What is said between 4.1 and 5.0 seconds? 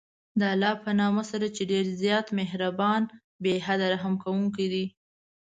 كوونكى دى.